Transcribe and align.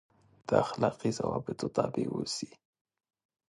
دا 0.47 0.55
اخلاقي 0.65 1.09
ضوابطو 1.19 1.67
تابع 1.77 2.05
اوسي. 2.13 2.51